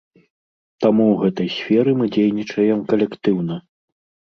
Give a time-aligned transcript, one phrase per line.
[0.85, 3.63] Таму ў гэтай сферы мы дзейнічаем калектыўна.